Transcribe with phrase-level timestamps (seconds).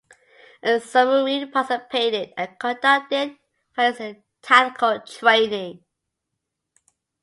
[0.63, 3.37] And submarines participated and conducted
[3.75, 5.83] various tactical training.